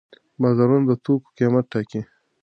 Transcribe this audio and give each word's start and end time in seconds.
بازارونه 0.41 0.85
د 0.89 0.91
توکو 1.05 1.29
قیمت 1.37 1.65
ټاکي. 1.71 2.01